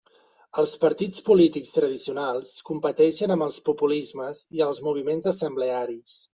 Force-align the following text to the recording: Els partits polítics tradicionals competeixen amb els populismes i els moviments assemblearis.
Els 0.61 0.71
partits 0.83 1.21
polítics 1.27 1.75
tradicionals 1.75 2.49
competeixen 2.71 3.35
amb 3.37 3.47
els 3.49 3.61
populismes 3.69 4.45
i 4.59 4.67
els 4.71 4.83
moviments 4.91 5.33
assemblearis. 5.37 6.21